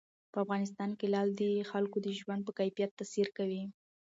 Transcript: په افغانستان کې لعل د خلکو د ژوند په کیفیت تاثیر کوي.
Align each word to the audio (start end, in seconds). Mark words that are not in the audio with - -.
په 0.31 0.37
افغانستان 0.43 0.89
کې 0.99 1.05
لعل 1.13 1.29
د 1.41 1.43
خلکو 1.71 1.97
د 2.01 2.07
ژوند 2.19 2.41
په 2.43 2.51
کیفیت 2.59 2.91
تاثیر 2.99 3.27
کوي. 3.37 3.63